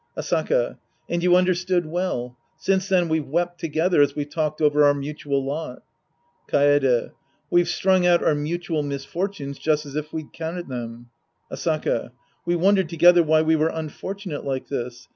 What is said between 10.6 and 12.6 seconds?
them. Asaka. We